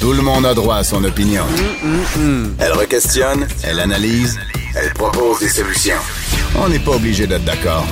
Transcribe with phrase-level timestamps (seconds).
[0.00, 1.44] Tout le monde a droit à son opinion.
[2.58, 4.38] Elle requestionne, elle analyse,
[4.74, 5.96] elle propose des solutions.
[6.58, 7.86] On n'est pas obligé d'être d'accord.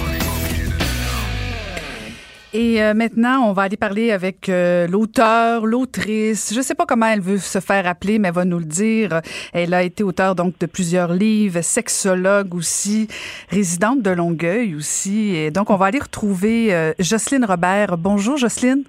[2.53, 6.53] Et euh, maintenant, on va aller parler avec euh, l'auteur, l'autrice.
[6.53, 8.65] Je ne sais pas comment elle veut se faire appeler, mais elle va nous le
[8.65, 9.23] dire.
[9.53, 13.09] Elle a été auteure donc de plusieurs livres, sexologue aussi,
[13.49, 15.35] résidente de Longueuil aussi.
[15.35, 17.99] Et donc, on va aller retrouver euh, Jocelyne Robert.
[17.99, 18.85] Bonjour, Jocelyne.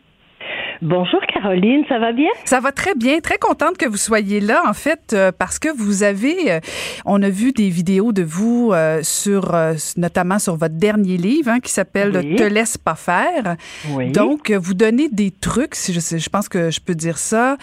[0.81, 2.29] Bonjour Caroline, ça va bien?
[2.43, 5.69] Ça va très bien, très contente que vous soyez là en fait euh, parce que
[5.69, 6.59] vous avez euh,
[7.05, 9.55] on a vu des vidéos de vous euh, sur
[9.95, 13.55] notamment sur votre dernier livre hein, qui s'appelle Te laisse pas faire.
[13.91, 14.11] Oui.
[14.11, 17.57] Donc vous donnez des trucs, si je je pense que je peux dire ça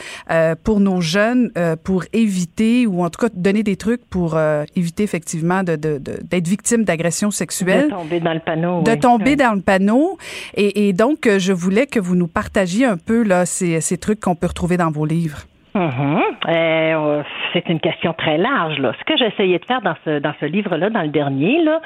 [0.65, 1.51] pour nos jeunes
[1.85, 4.39] pour éviter ou en tout cas donner des trucs pour
[4.75, 7.91] éviter effectivement de, d'être victime d'agressions sexuelles.
[7.91, 8.83] De tomber dans le panneau.
[8.83, 10.19] De tomber dans le panneau
[10.55, 14.21] et, et donc je voulais que vous nous partagiez un peu là, ces, ces trucs
[14.21, 15.39] qu'on peut retrouver dans vos livres?
[15.75, 16.23] Mm-hmm.
[16.49, 18.79] Euh, c'est une question très large.
[18.79, 18.93] Là.
[18.99, 21.81] Ce que j'essayais de faire dans ce, dans ce livre-là, dans le dernier, là,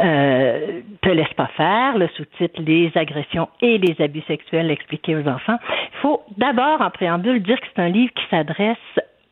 [0.00, 5.26] euh, Te laisse pas faire, le sous-titre Les agressions et les abus sexuels expliqués aux
[5.26, 8.76] enfants, il faut d'abord, en préambule, dire que c'est un livre qui s'adresse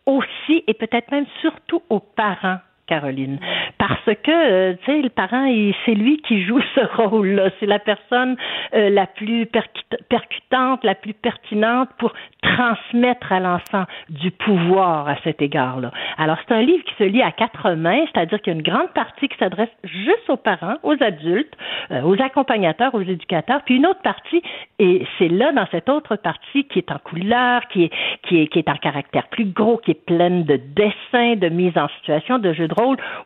[0.06, 2.58] aussi et peut-être même surtout aux parents
[2.90, 3.38] Caroline.
[3.78, 5.46] Parce que, euh, tu sais, le parent,
[5.86, 7.50] c'est lui qui joue ce rôle-là.
[7.60, 8.36] C'est la personne
[8.74, 15.40] euh, la plus percutante, la plus pertinente pour transmettre à l'enfant du pouvoir à cet
[15.40, 15.92] égard-là.
[16.18, 18.66] Alors, c'est un livre qui se lit à quatre mains, c'est-à-dire qu'il y a une
[18.66, 21.56] grande partie qui s'adresse juste aux parents, aux adultes,
[21.92, 24.42] euh, aux accompagnateurs, aux éducateurs, puis une autre partie,
[24.80, 27.92] et c'est là, dans cette autre partie, qui est en couleur, qui est,
[28.24, 31.76] qui est, qui est en caractère plus gros, qui est pleine de dessins, de mise
[31.78, 32.79] en situation, de jeux de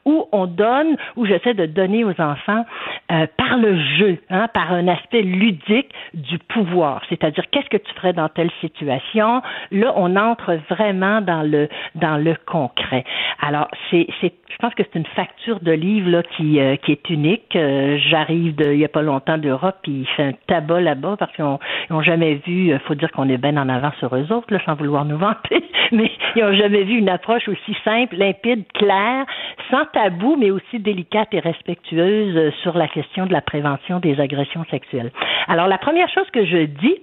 [0.04, 2.64] où on donne, où j'essaie de donner aux enfants
[3.12, 7.02] euh, par le jeu, hein, par un aspect ludique du pouvoir.
[7.08, 9.42] C'est-à-dire qu'est-ce que tu ferais dans telle situation?
[9.70, 13.04] Là, on entre vraiment dans le dans le concret.
[13.40, 17.10] Alors, c'est, je pense que c'est une facture de livre là, qui, euh, qui est
[17.10, 17.56] unique.
[17.56, 21.32] Euh, j'arrive il n'y a pas longtemps d'Europe, puis il fait un tabac là-bas parce
[21.34, 24.52] qu'ils n'ont jamais vu, il faut dire qu'on est bien en avant sur eux autres,
[24.52, 25.62] là, sans vouloir nous vanter,
[25.92, 29.26] mais ils n'ont jamais vu une approche aussi simple, limpide, claire,
[29.70, 34.20] sans tabou, mais aussi délicate et respectueuse euh, sur la question de la prévention des
[34.20, 35.10] agressions sexuelles.
[35.48, 36.96] Alors, la première chose que je dis,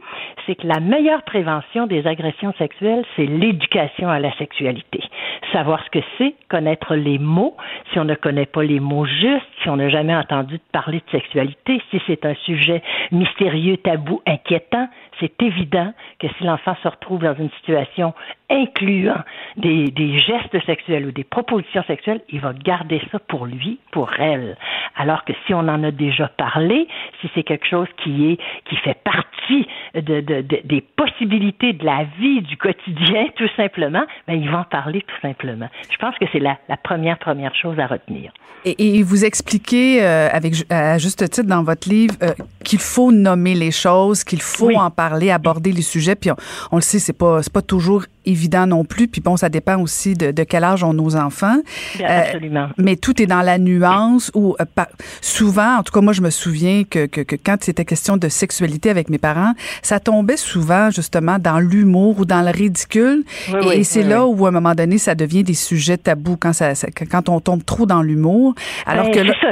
[0.46, 5.04] c'est que la meilleure prévention des agressions sexuelles, c'est l'éducation à la sexualité.
[5.52, 7.56] Savoir ce que c'est, connaître les mots,
[7.92, 11.12] si on ne connaît pas les mots justes, si on n'a jamais entendu parler de
[11.12, 12.82] sexualité, si c'est un sujet
[13.12, 14.88] mystérieux, tabou, inquiétant,
[15.20, 18.14] c'est évident que si l'enfant se retrouve dans une situation
[18.50, 19.22] incluant
[19.58, 24.12] des, des, gestes sexuels ou des propositions sexuelles, il va garder ça pour lui, pour
[24.20, 24.58] elle.
[24.96, 26.88] Alors que si on en a déjà parlé,
[27.20, 31.86] si c'est quelque chose qui est qui fait partie de, de, de, des possibilités de
[31.86, 35.68] la vie du quotidien, tout simplement, ben ils vont en parler tout simplement.
[35.90, 38.32] Je pense que c'est la, la, première première chose à retenir.
[38.64, 42.34] Et, et vous expliquez euh, avec à juste titre dans votre livre euh,
[42.64, 46.16] qu'il faut nommer les choses, qu'il faut en parler, aborder les sujets.
[46.16, 46.36] Puis on,
[46.72, 49.08] on le sait, c'est pas c'est pas toujours évident non plus.
[49.08, 51.58] Puis bon, ça dépend aussi de, de quel âge ont nos enfants.
[51.98, 52.70] Bien, euh, absolument.
[52.78, 54.84] mais tout est dans la nuance où euh,
[55.22, 58.30] souvent, en tout cas moi je me souviens que, que, que quand c'était question de
[58.30, 63.24] sexualité avec mes parents, ça tombait souvent justement dans l'humour ou dans le ridicule.
[63.50, 65.54] Oui, et, oui, et c'est oui, là où à un moment donné ça devient des
[65.54, 68.56] sujets tabous quand ça, ça quand on tombe trop dans l'humour.
[68.86, 69.48] Alors Ben, que là, ça.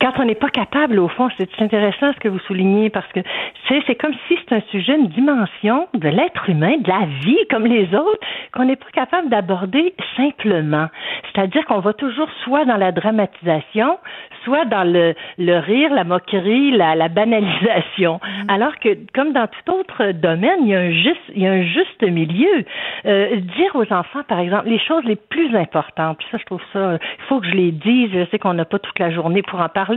[0.00, 3.20] Quand on n'est pas capable, au fond, c'est intéressant ce que vous soulignez parce que
[3.68, 7.66] c'est comme si c'est un sujet, une dimension de l'être humain, de la vie comme
[7.66, 8.20] les autres,
[8.52, 10.86] qu'on n'est pas capable d'aborder simplement.
[11.32, 13.98] C'est-à-dire qu'on va toujours soit dans la dramatisation,
[14.44, 18.20] soit dans le, le rire, la moquerie, la, la banalisation.
[18.48, 21.52] Alors que, comme dans tout autre domaine, il y a un juste, il y a
[21.52, 22.64] un juste milieu.
[23.06, 26.62] Euh, dire aux enfants, par exemple, les choses les plus importantes, puis ça, je trouve
[26.72, 29.42] ça, il faut que je les dise, je sais qu'on n'a pas toute la journée
[29.42, 29.89] pour en parler.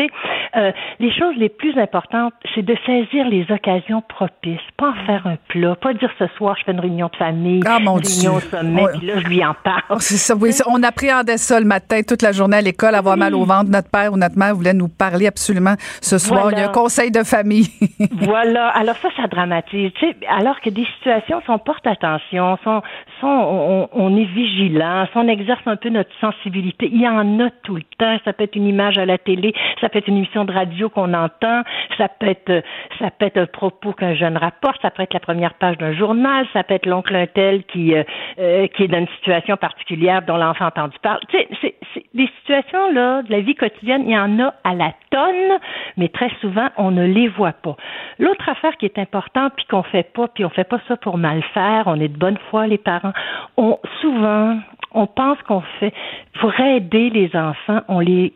[0.55, 5.25] Euh, les choses les plus importantes, c'est de saisir les occasions propices, pas en faire
[5.27, 8.05] un plat, pas dire ce soir, je fais une réunion de famille, Ah, mon une
[8.05, 8.49] réunion au Dieu.
[8.49, 9.81] sommet, puis là, je lui en parle.
[9.90, 13.17] Oh, c'est ça, oui, on appréhendait ça le matin, toute la journée à l'école, avoir
[13.17, 13.69] mal au ventre.
[13.72, 16.41] Notre père ou notre mère voulait nous parler absolument ce soir.
[16.43, 16.57] Voilà.
[16.57, 17.67] Il y a un conseil de famille.
[18.11, 18.67] voilà.
[18.69, 19.91] Alors ça, ça dramatise.
[19.99, 22.81] Tu sais, alors que des situations, si on porte attention, si on,
[23.19, 27.07] si on, on- on est vigilant, si on exerce un peu notre sensibilité, il y
[27.07, 28.17] en a tout le temps.
[28.25, 29.53] Ça peut être une image à la télé,
[29.84, 31.62] ça peut être une émission de radio qu'on entend,
[31.97, 32.64] ça peut être,
[33.00, 35.91] ça peut être un propos qu'un jeune rapporte, ça peut être la première page d'un
[35.91, 38.03] journal, ça peut être l'oncle un tel qui, euh,
[38.40, 41.20] euh, qui est dans une situation particulière dont l'enfant entendu parler.
[41.28, 42.06] Tu sais, c'est-
[42.40, 45.59] situations là de la vie quotidienne, il y en a à la tonne,
[45.97, 47.76] mais très souvent on ne les voit pas.
[48.20, 51.18] L'autre affaire qui est importante puis qu'on fait pas, puis on fait pas ça pour
[51.18, 53.14] mal faire, on est de bonne foi les parents.
[53.58, 54.58] On souvent
[54.94, 55.94] on pense qu'on fait
[56.40, 58.34] pour aider les enfants, on les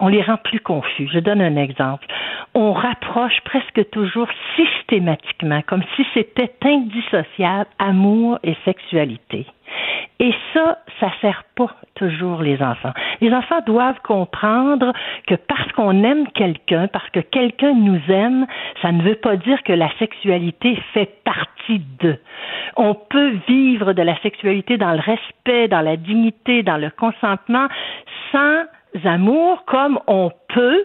[0.00, 1.08] on les rend plus confus.
[1.12, 2.06] Je donne un exemple.
[2.54, 9.46] On rapproche presque toujours systématiquement, comme si c'était indissociable, amour et sexualité.
[10.20, 12.92] Et ça, ça sert pas toujours les enfants.
[13.20, 14.92] Les enfants doivent comprendre
[15.26, 18.46] que parce qu'on aime quelqu'un, parce que quelqu'un nous aime,
[18.80, 22.20] ça ne veut pas dire que la sexualité fait partie d'eux.
[22.76, 27.66] On peut vivre de la sexualité dans le respect, dans la dignité, dans le consentement,
[28.30, 28.64] sans
[29.04, 30.84] amour comme on peut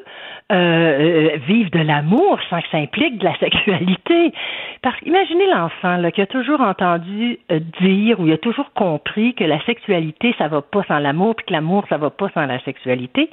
[0.51, 4.33] euh, euh, vivre de l'amour sans que ça implique de la sexualité.
[4.81, 9.43] Parce qu'imaginez l'enfant qui a toujours entendu euh, dire ou il a toujours compris que
[9.43, 12.59] la sexualité, ça va pas sans l'amour, puis que l'amour, ça va pas sans la
[12.61, 13.29] sexualité.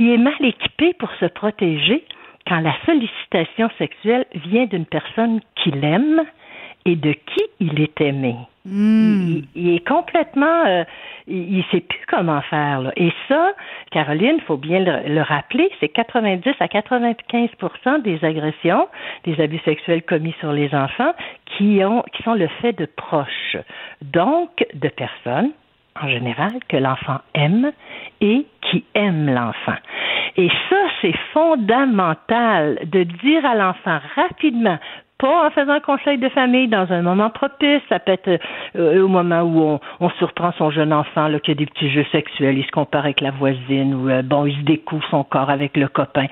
[0.00, 2.04] Il est mal équipé pour se protéger
[2.48, 6.24] quand la sollicitation sexuelle vient d'une personne qu'il aime
[6.88, 8.34] et de qui il est aimé.
[8.64, 9.40] Hmm.
[9.54, 10.84] Il, est complètement, euh,
[11.26, 12.80] il, ne sait plus comment faire.
[12.80, 12.92] Là.
[12.96, 13.52] Et ça,
[13.90, 17.50] Caroline, faut bien le, rappeler, c'est 90 à 95
[18.02, 18.88] des agressions,
[19.24, 21.12] des abus sexuels commis sur les enfants,
[21.44, 23.56] qui ont, qui sont le fait de proches,
[24.02, 25.50] donc de personnes
[26.00, 27.72] en général que l'enfant aime
[28.20, 29.76] et qui aiment l'enfant.
[30.36, 34.78] Et ça, c'est fondamental de dire à l'enfant rapidement,
[35.18, 37.82] pas en faisant un conseil de famille dans un moment propice.
[37.88, 38.40] Ça peut être
[38.76, 42.56] euh, au moment où on, surprend son jeune enfant qui a des petits jeux sexuels,
[42.56, 45.76] il se compare avec la voisine ou euh, bon, il se découvre son corps avec
[45.76, 46.26] le copain.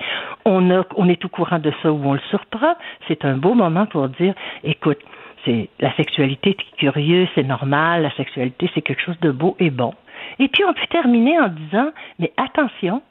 [0.45, 2.73] On, est au courant de ça où on le surprend.
[3.07, 4.99] C'est un beau moment pour dire, écoute,
[5.45, 8.03] c'est la sexualité, est curieux, c'est normal.
[8.03, 9.93] La sexualité, c'est quelque chose de beau et bon.
[10.39, 13.01] Et puis on peut terminer en disant, mais attention,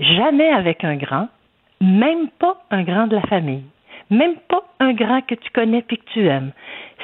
[0.00, 1.28] jamais avec un grand,
[1.80, 3.64] même pas un grand de la famille
[4.10, 6.52] même pas un grand que tu connais puis que tu aimes.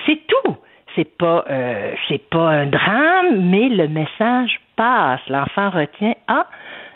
[0.06, 0.56] C'est tout.
[0.96, 5.20] C'est pas, euh, c'est pas un drame, mais le message passe.
[5.28, 6.46] L'enfant retient ah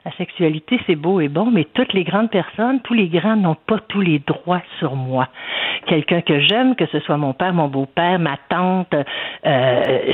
[0.04, 3.56] la sexualité, c'est beau et bon, mais toutes les grandes personnes, tous les grands n'ont
[3.66, 5.28] pas tous les droits sur moi.
[5.86, 8.94] Quelqu'un que j'aime, que ce soit mon père, mon beau-père, ma tante,
[9.46, 10.12] euh,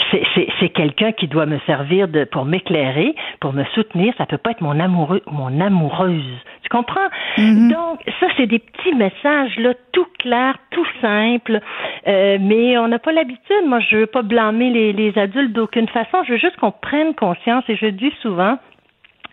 [0.60, 4.14] c'est quelqu'un qui doit me servir de, pour m'éclairer, pour me soutenir.
[4.16, 6.22] Ça peut pas être mon amoureux, mon amoureuse.
[6.62, 7.08] Tu comprends?
[7.36, 7.72] Mm-hmm.
[7.72, 11.60] Donc, ça, c'est des petits messages, là, tout clair, tout simple,
[12.06, 13.66] euh, mais on n'a pas l'habitude.
[13.66, 16.18] Moi, je veux pas blâmer les, les adultes d'aucune façon.
[16.26, 18.58] Je veux juste qu'on prenne conscience, et je dis souvent,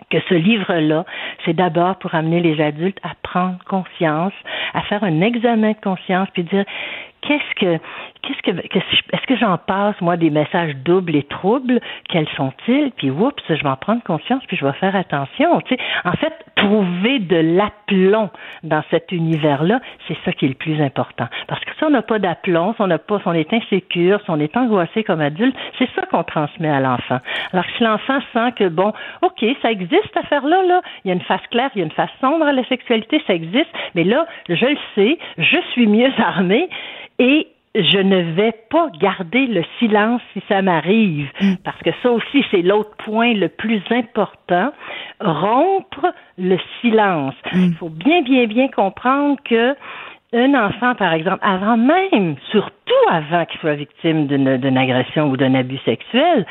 [0.09, 1.05] que ce livre-là,
[1.43, 4.33] c'est d'abord pour amener les adultes à prendre conscience,
[4.73, 6.65] à faire un examen de conscience, puis dire
[7.21, 7.79] qu'est-ce que
[8.21, 11.79] qu'est-ce que est-ce que j'en passe moi des messages doubles et troubles?
[12.09, 12.91] Quels sont-ils?
[12.97, 15.81] Puis oups je vais en prendre conscience puis je vais faire attention tu sais.
[16.05, 18.29] En fait trouver de l'aplomb
[18.63, 21.27] dans cet univers là c'est ça qui est le plus important.
[21.47, 24.19] Parce que si on n'a pas d'aplomb si on n'a pas si on est insécure
[24.21, 27.19] si on est angoissé comme adulte c'est ça qu'on transmet à l'enfant.
[27.53, 30.63] Alors si l'enfant sent que bon ok ça existe cette affaire là.
[30.63, 32.63] Là il y a une face claire il y a une face sombre à la
[32.65, 33.71] sexualité ça existe.
[33.95, 36.69] Mais là je le sais je suis mieux armé
[37.19, 41.55] et je ne vais pas garder le silence si ça m'arrive, mm.
[41.63, 44.71] parce que ça aussi, c'est l'autre point le plus important,
[45.19, 47.35] rompre le silence.
[47.53, 47.65] Mm.
[47.65, 49.75] Il faut bien, bien, bien comprendre que
[50.33, 52.73] un enfant, par exemple, avant même, surtout
[53.09, 56.45] avant qu'il soit victime d'une agression ou d'un abus sexuel,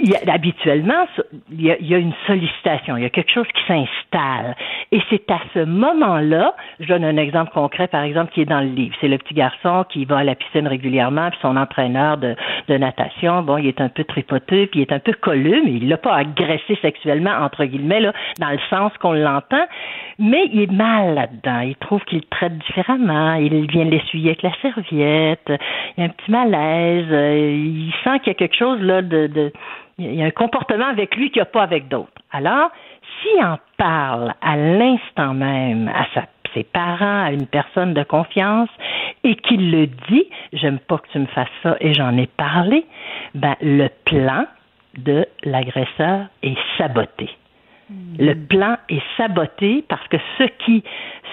[0.00, 1.06] il y a, habituellement,
[1.52, 4.56] il y a, il y a, une sollicitation, il y a quelque chose qui s'installe.
[4.90, 8.60] Et c'est à ce moment-là, je donne un exemple concret, par exemple, qui est dans
[8.60, 8.96] le livre.
[9.00, 12.34] C'est le petit garçon qui va à la piscine régulièrement, puis son entraîneur de,
[12.68, 15.74] de natation, bon, il est un peu tripoteux, puis il est un peu colleux, mais
[15.74, 19.64] il l'a pas agressé sexuellement, entre guillemets, là, dans le sens qu'on l'entend,
[20.18, 21.60] mais il est mal là-dedans.
[21.60, 25.52] Il trouve qu'il traite différemment, il vient l'essuyer avec la serviette,
[25.96, 29.00] il y a un petit malaise, euh, il sent qu'il y a quelque chose là
[29.00, 29.52] de, de
[29.98, 32.10] il y a un comportement avec lui qu'il n'y a pas avec d'autres.
[32.32, 32.70] Alors,
[33.20, 36.06] s'il en parle à l'instant même à
[36.54, 38.68] ses parents, à une personne de confiance,
[39.24, 42.84] et qu'il le dit, j'aime pas que tu me fasses ça et j'en ai parlé,
[43.34, 44.46] ben, le plan
[44.96, 47.30] de l'agresseur est saboté.
[48.18, 50.82] Le plan est saboté parce que ce qui,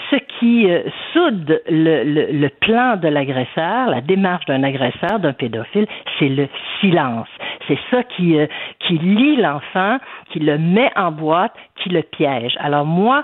[0.09, 5.87] ce qui euh, soude le, le, plan de l'agresseur, la démarche d'un agresseur, d'un pédophile,
[6.19, 7.29] c'est le silence.
[7.67, 8.47] C'est ça qui, euh,
[8.79, 9.99] qui lie l'enfant,
[10.31, 12.57] qui le met en boîte, qui le piège.
[12.59, 13.23] Alors moi,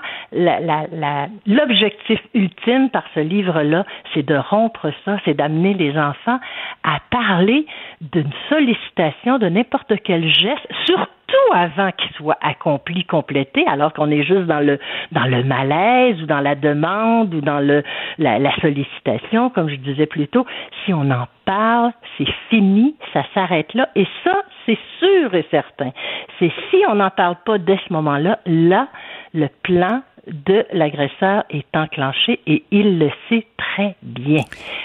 [1.46, 6.40] l'objectif ultime par ce livre-là, c'est de rompre ça, c'est d'amener les enfants
[6.82, 7.66] à parler
[8.00, 11.17] d'une sollicitation, de n'importe quel geste, surtout
[11.54, 14.78] avant qu'il soit accompli, complété, alors qu'on est juste dans le
[15.12, 17.82] dans le malaise ou dans la demande ou dans le
[18.18, 20.46] la, la sollicitation, comme je disais plus tôt.
[20.84, 23.88] Si on en parle, c'est fini, ça s'arrête là.
[23.94, 24.34] Et ça,
[24.66, 25.90] c'est sûr et certain.
[26.38, 28.88] C'est si on n'en parle pas dès ce moment-là, là,
[29.34, 30.02] le plan
[30.46, 34.42] de l'agresseur est enclenché et il le sait très bien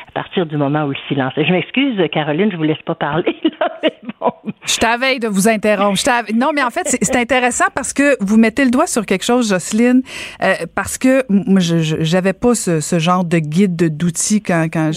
[0.07, 1.33] à partir du moment où le silence.
[1.35, 3.35] Je m'excuse, Caroline, je vous laisse pas parler.
[3.59, 4.31] Là, mais bon.
[4.65, 5.99] Je t'avais de vous interrompre.
[6.33, 9.49] Non, mais en fait, c'est intéressant parce que vous mettez le doigt sur quelque chose,
[9.49, 10.01] Jocelyne,
[10.41, 14.91] euh, parce que moi, je j'avais pas ce, ce, genre de guide d'outils quand, quand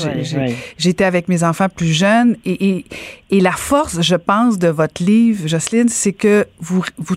[0.79, 2.37] j'étais avec mes enfants plus jeunes.
[2.45, 2.85] Et, et,
[3.31, 7.17] et, la force, je pense, de votre livre, Jocelyne, c'est que vous, vous,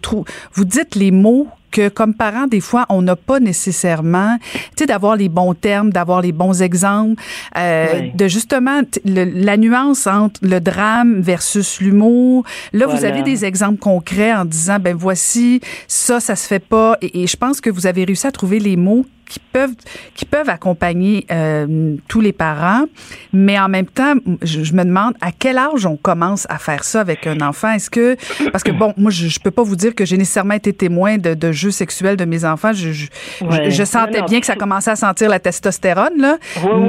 [0.53, 4.85] vous dites les mots que comme parents, des fois, on n'a pas nécessairement, tu sais,
[4.85, 7.21] d'avoir les bons termes, d'avoir les bons exemples,
[7.57, 12.43] euh, de justement la nuance entre le drame versus l'humour.
[12.73, 16.97] Là, vous avez des exemples concrets en disant, ben voici, ça, ça se fait pas.
[17.01, 19.75] et je pense que vous avez réussi à trouver les mots qui peuvent
[20.15, 22.85] qui peuvent accompagner euh, tous les parents,
[23.31, 27.01] mais en même temps, je, me demande à quel âge on commence à faire ça
[27.01, 27.71] avec un enfant.
[27.71, 28.17] Est-ce que
[28.51, 31.17] parce que bon, moi je, je peux pas vous dire que j'ai nécessairement été témoin
[31.17, 32.73] de, de, jeux sexuels de mes enfants.
[32.73, 36.37] Je, je, sentais bien que ça commençait à sentir la testostérone là.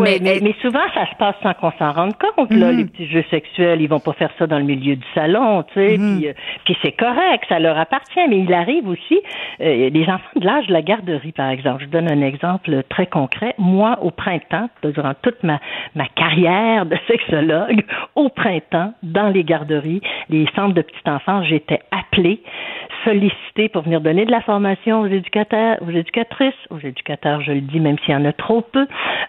[0.01, 2.51] mais, mais, souvent ça se passe sans qu'on s'en rende compte.
[2.53, 2.79] Là, mhm.
[2.79, 5.75] les petits jeux sexuels, ils vont pas faire ça dans le milieu du salon, tu
[5.75, 5.99] sais.
[5.99, 6.19] Mhm.
[6.19, 6.33] Puis, euh,
[6.65, 8.27] puis c'est correct, ça leur appartient.
[8.29, 9.21] Mais il arrive aussi
[9.61, 11.85] euh, des enfants de l'âge de la garderie, par exemple.
[11.85, 12.30] Je donne un exemple
[12.89, 13.55] très concret.
[13.59, 15.61] Moi, au printemps, durant toute ma,
[15.95, 17.85] ma carrière de sexologue,
[18.15, 22.43] au printemps, dans les garderies, les centres de petite enfance, j'étais appelée,
[23.05, 27.61] sollicitée pour venir donner de la formation aux éducateurs, aux éducatrices, aux éducateurs, je le
[27.61, 28.87] dis, même s'il y en a trop peu.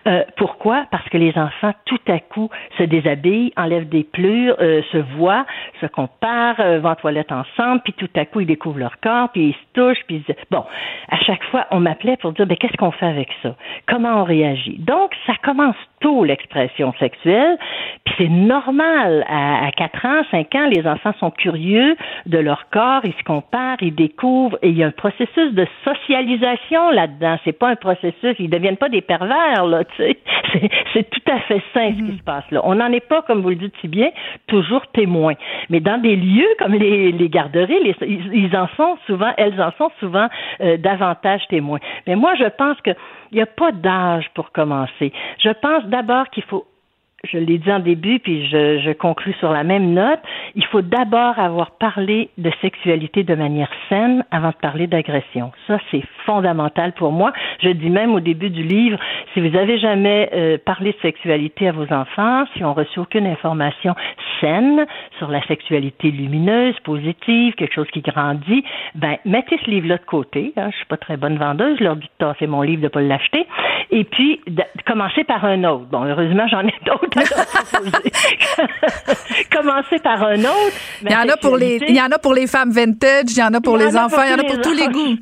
[0.07, 0.85] Euh, pourquoi?
[0.91, 5.45] Parce que les enfants, tout à coup, se déshabillent, enlèvent des plures, euh, se voient,
[5.79, 9.29] se comparent, euh, vont en toilette ensemble, puis tout à coup, ils découvrent leur corps,
[9.29, 10.35] puis ils se touchent, puis ils...
[10.49, 10.65] Bon,
[11.09, 13.55] à chaque fois, on m'appelait pour dire, ben, qu'est-ce qu'on fait avec ça?
[13.87, 14.77] Comment on réagit?
[14.79, 17.57] Donc, ça commence tôt, l'expression sexuelle,
[18.05, 19.25] puis c'est normal.
[19.29, 23.23] À, à 4 ans, 5 ans, les enfants sont curieux de leur corps, ils se
[23.23, 27.37] comparent, ils découvrent, et il y a un processus de socialisation là-dedans.
[27.45, 30.17] C'est pas un processus, ils deviennent pas des pervers, là, tu sais.
[30.93, 32.17] C'est tout à fait sain, ce qui mhm.
[32.17, 32.61] se passe là.
[32.63, 34.09] On n'en est pas, comme vous le dites si bien,
[34.47, 35.35] toujours témoins.
[35.69, 37.95] Mais dans des lieux comme les, les garderies, les,
[38.33, 40.27] ils, en sont souvent, elles en sont souvent
[40.61, 41.79] euh, davantage témoins.
[42.07, 42.91] Mais moi, je pense que
[43.31, 45.13] il n'y a pas d'âge pour commencer.
[45.39, 46.65] Je pense d'abord qu'il faut
[47.29, 48.91] je l'ai dit en début, puis je, je
[49.39, 50.19] sur la même note,
[50.55, 55.51] il faut d'abord avoir parlé de sexualité de manière saine avant de parler d'agression.
[55.67, 57.31] Ça, c'est fondamental pour moi.
[57.61, 58.97] Je dis même au début du livre,
[59.33, 63.27] si vous avez jamais euh, parlé de sexualité à vos enfants, si on reçu aucune
[63.27, 63.95] information
[64.39, 64.85] saine
[65.17, 68.63] sur la sexualité lumineuse, positive, quelque chose qui grandit,
[68.95, 70.53] ben mettez ce livre-là de côté.
[70.57, 72.87] Hein, je suis pas très bonne vendeuse, je leur dis de tasser mon livre, de
[72.87, 73.45] pas l'acheter,
[73.89, 74.41] et puis
[74.85, 75.85] commencer par un autre.
[75.85, 77.09] Bon, heureusement, j'en ai d'autres
[79.51, 80.75] Commencer par un autre.
[81.03, 83.39] Il y en a pour les, il y en a pour les femmes vintage, il
[83.39, 85.17] y en a pour les enfants, il y en a pour tous les goûts.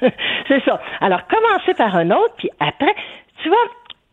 [0.48, 0.80] C'est ça.
[1.00, 2.94] Alors, commencer par un autre, puis après,
[3.42, 3.58] tu vois,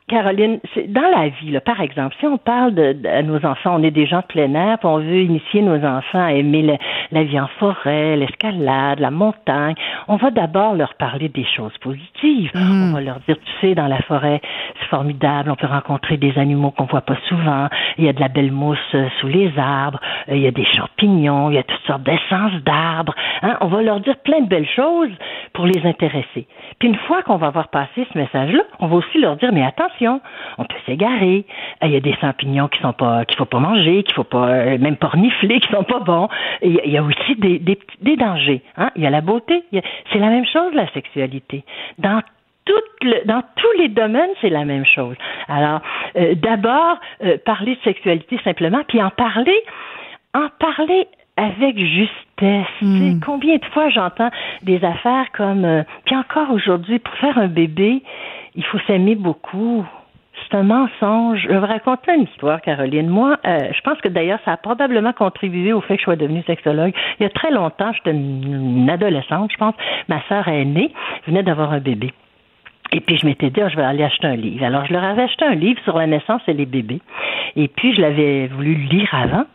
[0.09, 3.91] Caroline, dans la vie, là, par exemple, si on parle de, nos enfants, on est
[3.91, 6.77] des gens de plein air, puis on veut initier nos enfants à aimer
[7.11, 9.75] la vie en forêt, l'escalade, la montagne,
[10.07, 12.51] on va d'abord leur parler des choses positives.
[12.55, 12.89] Mm.
[12.89, 14.41] On va leur dire, tu sais, dans la forêt,
[14.79, 18.19] c'est formidable, on peut rencontrer des animaux qu'on voit pas souvent, il y a de
[18.19, 19.99] la belle mousse euh, sous les arbres,
[20.29, 23.13] euh, il y a des champignons, il y a toutes sortes d'essences d'arbres.
[23.43, 23.57] Hein?
[23.61, 25.11] On va leur dire plein de belles choses
[25.53, 26.47] pour les intéresser.
[26.77, 29.65] Puis une fois qu'on va avoir passé ce message-là, on va aussi leur dire, mais
[29.65, 30.21] attention,
[30.57, 31.45] on peut s'égarer.
[31.83, 34.23] Euh, il y a des champignons qui sont pas, qu'il faut pas manger, qu'il faut
[34.23, 36.29] pas, euh, même pas renifler, qui sont pas bons.
[36.61, 38.61] Il y a aussi des, des, dangers.
[38.77, 38.91] Hein.
[38.95, 39.63] Il y a la beauté.
[40.11, 41.63] C'est la même chose, la sexualité.
[41.97, 42.21] Dans
[43.25, 45.15] dans tous les domaines, c'est la même chose.
[45.47, 45.81] Alors,
[46.17, 46.99] euh, d'abord,
[47.43, 49.59] parler de sexualité simplement, puis en parler,
[50.35, 52.28] en parler avec justesse.
[52.41, 53.19] Hmm.
[53.25, 54.29] Combien de fois j'entends
[54.63, 58.01] des affaires comme, puis encore aujourd'hui, pour faire un bébé,
[58.55, 59.85] il faut s'aimer beaucoup.
[60.47, 61.41] C'est un mensonge.
[61.43, 63.07] Je vais vous raconter une histoire, Caroline.
[63.07, 66.15] Moi, euh, je pense que d'ailleurs, ça a probablement contribué au fait que je sois
[66.15, 66.93] devenue sexologue.
[67.19, 69.75] Il y a très longtemps, j'étais une, adolescente, je pense.
[70.07, 70.91] Ma sœur aînée
[71.27, 72.13] venait d'avoir un bébé.
[72.91, 74.65] Et puis je m'étais dit, oh, je vais aller acheter un livre.
[74.65, 77.01] Alors je leur avais acheté un livre sur la naissance et les bébés.
[77.55, 79.45] Et puis je l'avais voulu lire avant.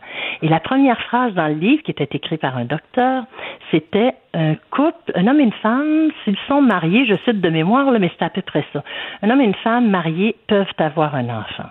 [0.41, 3.23] Et la première phrase dans le livre, qui était écrite par un docteur,
[3.71, 7.89] c'était un couple, un homme et une femme, s'ils sont mariés, je cite de mémoire,
[7.91, 8.83] mais c'est à peu près ça.
[9.21, 11.69] Un homme et une femme mariés peuvent avoir un enfant.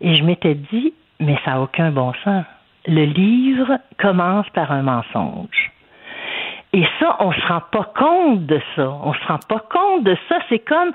[0.00, 2.44] Et je m'étais dit, mais ça n'a aucun bon sens.
[2.86, 5.72] Le livre commence par un mensonge.
[6.76, 8.90] Et ça, on se rend pas compte de ça.
[9.02, 10.36] On se rend pas compte de ça.
[10.50, 10.92] C'est comme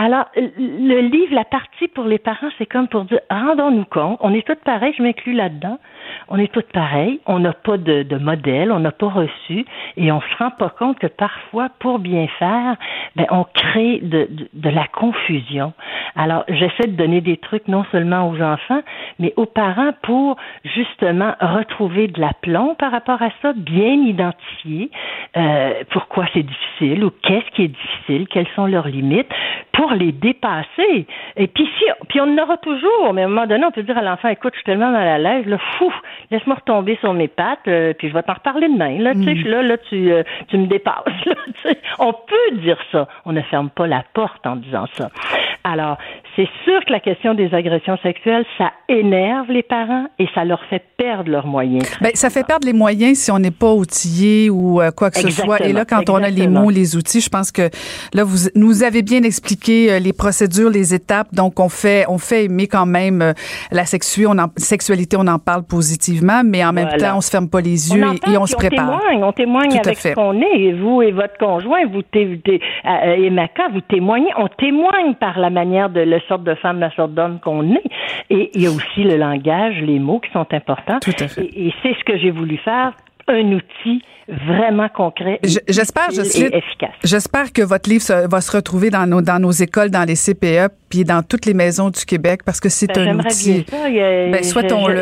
[0.00, 4.32] alors, le livre, la partie pour les parents, c'est comme pour dire, rendons-nous compte, on
[4.32, 5.76] est tous pareils, je m'inclus là-dedans,
[6.28, 9.64] on est tous pareils, on n'a pas de, de, modèle, on n'a pas reçu,
[9.96, 12.76] et on se rend pas compte que parfois, pour bien faire,
[13.16, 15.72] ben, on crée de, de, de la confusion.
[16.14, 18.82] Alors, j'essaie de donner des trucs non seulement aux enfants,
[19.18, 24.92] mais aux parents pour justement retrouver de l'aplomb par rapport à ça, bien identifier
[25.36, 29.28] euh, pourquoi c'est difficile ou qu'est-ce qui est difficile, quelles sont leurs limites,
[29.72, 31.06] pour les dépasser.
[31.36, 33.82] Et puis si, puis on en aura toujours, mais à un moment donné, on peut
[33.82, 35.92] dire à l'enfant, écoute, je suis tellement mal à l'aise, là, fou,
[36.30, 38.98] laisse-moi retomber sur mes pattes, euh, puis je vais t'en reparler demain.
[38.98, 39.48] Là, tu sais, mm.
[39.48, 41.04] là, là, tu, euh, tu me dépasses.
[41.26, 41.34] Là,
[41.98, 43.08] on peut dire ça.
[43.24, 45.10] On ne ferme pas la porte en disant ça.
[45.64, 45.98] Alors,
[46.36, 50.62] c'est sûr que la question des agressions sexuelles, ça énerve les parents et ça leur
[50.70, 51.84] fait perdre leurs moyens.
[52.00, 55.18] Bien, ça fait perdre les moyens si on n'est pas outillé ou euh, quoi que
[55.18, 55.60] ce soit.
[55.62, 57.70] Et là, quand on a les mots, les outils, je pense que
[58.14, 61.34] là, vous nous avez bien expliqué euh, les procédures, les étapes.
[61.34, 63.32] Donc, on fait, on fait aimer quand même euh,
[63.72, 64.32] la sexualité.
[64.32, 67.60] On en, sexualité, on en parle positivement, mais en même temps, on se ferme pas
[67.60, 69.00] les yeux et, on se prépare.
[69.00, 70.60] Témoigne, on témoigne avec ce qu'on est.
[70.60, 74.30] Et vous et votre conjoint, vous et Maca, vous témoignez.
[74.36, 77.84] On témoigne par la manière de le sorte de femme, la sorte d'homme qu'on est.
[78.30, 80.98] Et il y a aussi le langage, les mots qui sont importants.
[81.00, 81.42] Tout à fait.
[81.42, 82.92] Et, et c'est ce que j'ai voulu faire
[83.28, 86.90] un outil vraiment concret j'espère et efficace.
[87.02, 90.72] J'espère que votre livre va se retrouver dans nos, dans nos écoles, dans les CPE,
[90.90, 93.64] puis dans toutes les maisons du Québec, parce que c'est ben, un outil.
[93.70, 94.42] Ben,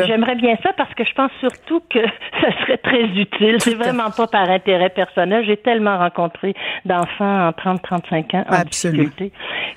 [0.07, 1.99] J'aimerais bien ça parce que je pense surtout que
[2.41, 3.57] ça serait très utile.
[3.59, 5.43] C'est vraiment pas par intérêt personnel.
[5.45, 6.53] J'ai tellement rencontré
[6.85, 9.03] d'enfants en 30-35 ans en Absolument.
[9.03, 9.31] difficulté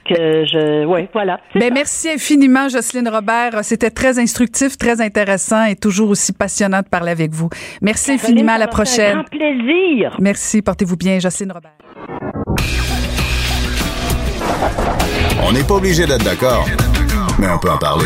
[0.09, 0.85] que je...
[0.85, 1.41] Oui, voilà.
[1.55, 3.63] Ben, merci infiniment, Jocelyne Robert.
[3.63, 7.49] C'était très instructif, très intéressant et toujours aussi passionnant de parler avec vous.
[7.83, 8.53] Merci infiniment.
[8.53, 9.23] À la prochaine.
[9.41, 10.19] Plaisir.
[10.21, 10.61] Merci.
[10.61, 11.73] Portez-vous bien, Jocelyne Robert.
[15.43, 16.67] On n'est pas obligé d'être d'accord,
[17.39, 17.99] mais on peut en parler.